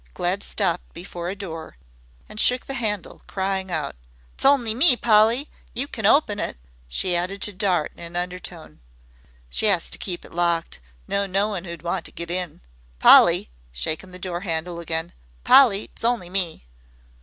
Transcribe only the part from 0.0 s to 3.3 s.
Glad stopped before a door and shook the handle,